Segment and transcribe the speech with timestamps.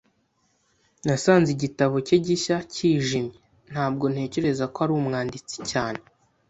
[1.05, 3.37] Nasanze igitabo cye gishya kijimye.
[3.71, 6.01] Ntabwo ntekereza ko ari umwanditsi cyane.